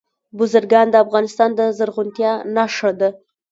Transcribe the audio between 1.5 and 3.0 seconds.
د زرغونتیا نښه